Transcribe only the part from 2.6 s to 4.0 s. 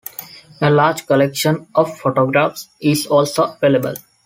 is also available.